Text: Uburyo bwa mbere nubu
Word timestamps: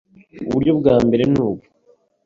Uburyo 0.47 0.71
bwa 0.79 0.95
mbere 1.05 1.23
nubu 1.31 1.63